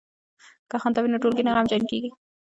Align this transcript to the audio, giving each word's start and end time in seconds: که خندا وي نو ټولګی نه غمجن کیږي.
که 0.69 0.75
خندا 0.81 0.99
وي 1.01 1.09
نو 1.11 1.21
ټولګی 1.21 1.43
نه 1.45 1.51
غمجن 1.55 1.81
کیږي. 1.89 2.09